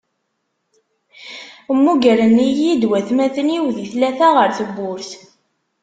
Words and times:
Mmugren-iyi-d 1.77 2.83
watmaten-iw 2.89 3.65
di 3.75 3.85
tlata 3.91 4.29
ɣer 4.37 4.49
tewwurt. 4.57 5.11